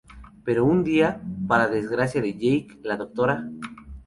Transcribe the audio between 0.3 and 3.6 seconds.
Pero un día, para desgracia de Jake, la Dra.